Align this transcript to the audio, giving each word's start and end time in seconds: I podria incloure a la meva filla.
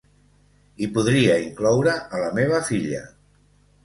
I 0.85 0.87
podria 0.95 1.35
incloure 1.41 1.93
a 1.97 2.21
la 2.21 2.31
meva 2.39 2.63
filla. 2.71 3.03